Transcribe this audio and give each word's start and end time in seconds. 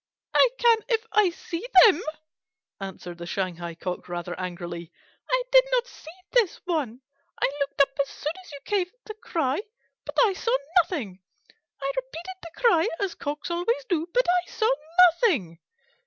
"I 0.33 0.49
can 0.57 0.77
if 0.89 1.05
I 1.11 1.29
see 1.29 1.63
them," 1.85 2.01
answered 2.79 3.19
the 3.19 3.27
Shanghai 3.27 3.75
Cock, 3.75 4.09
rather 4.09 4.33
angrily. 4.39 4.91
"I 5.29 5.43
did 5.51 5.63
not 5.73 5.85
see 5.85 6.09
this 6.31 6.59
one. 6.65 7.01
I 7.39 7.45
looked 7.59 7.79
up 7.81 7.89
as 8.01 8.09
soon 8.09 8.33
as 8.43 8.51
you 8.51 8.59
gave 8.65 8.87
the 9.05 9.13
cry, 9.13 9.61
but 10.07 10.17
I 10.25 10.33
saw 10.33 10.57
nothing. 10.81 11.19
I 11.79 11.91
repeated 11.95 12.35
the 12.41 12.61
cry, 12.63 12.87
as 12.99 13.13
Cocks 13.13 13.51
always 13.51 13.85
do, 13.89 14.07
but 14.11 14.25
I 14.27 14.49
saw 14.51 14.69
nothing." 15.21 15.59